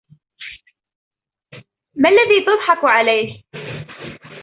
ما 1.95 2.09
الذي 2.09 2.45
تصحك 2.45 2.83
عليه؟ 2.91 3.37